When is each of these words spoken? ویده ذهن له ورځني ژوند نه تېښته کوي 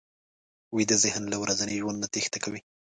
ویده 0.75 0.95
ذهن 1.03 1.23
له 1.31 1.37
ورځني 1.43 1.75
ژوند 1.81 1.97
نه 2.03 2.07
تېښته 2.13 2.37
کوي 2.43 2.61